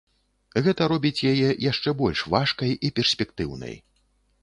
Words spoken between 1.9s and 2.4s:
больш